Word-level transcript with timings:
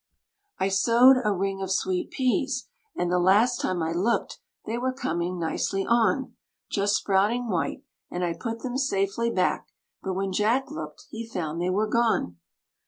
I 0.57 0.69
sowed 0.69 1.17
a 1.23 1.31
ring 1.31 1.61
of 1.61 1.69
sweet 1.71 2.09
peas, 2.09 2.67
and 2.95 3.11
the 3.11 3.19
last 3.19 3.61
time 3.61 3.83
I 3.83 3.91
looked 3.91 4.39
they 4.65 4.75
were 4.79 4.91
coming 4.91 5.37
nicely 5.37 5.85
on, 5.87 6.35
Just 6.71 6.95
sprouting 6.95 7.49
white, 7.49 7.83
and 8.09 8.25
I 8.25 8.33
put 8.33 8.61
them 8.63 8.79
safely 8.79 9.29
back; 9.29 9.67
but 10.01 10.13
when 10.15 10.33
Jack 10.33 10.71
looked 10.71 11.05
he 11.11 11.23
found 11.23 11.61
they 11.61 11.69
were 11.69 11.85
gone. 11.85 12.37